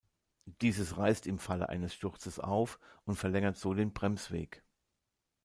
[0.63, 4.63] Dieses reißt im Falle eines Sturzes auf und verlängert so den Bremsweg.